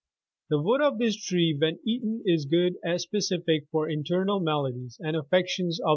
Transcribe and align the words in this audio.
^ 0.01 0.03
The 0.49 0.59
wood 0.59 0.81
of 0.81 0.97
this 0.97 1.15
tree 1.15 1.55
when 1.55 1.77
eaten 1.85 2.23
is 2.25 2.45
good 2.45 2.75
as 2.83 3.03
a 3.03 3.05
specific 3.05 3.67
for 3.69 3.87
internal 3.87 4.39
maladies 4.39 4.99
and 4.99 5.15
affections 5.15 5.79
of 5.79 5.79
the 5.79 5.83
sinews. 5.83 5.89